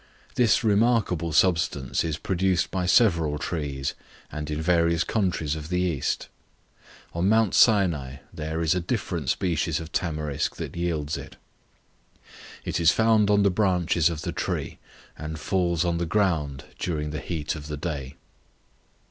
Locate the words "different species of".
8.79-9.91